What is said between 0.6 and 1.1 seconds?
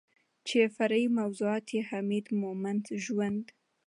فرعي